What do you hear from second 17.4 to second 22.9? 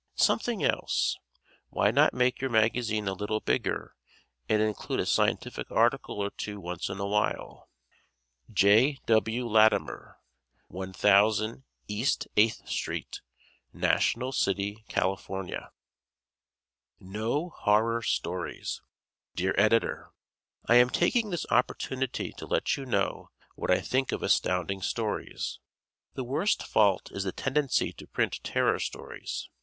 Horror Stories" Dear Editor: I am taking this opportunity to let you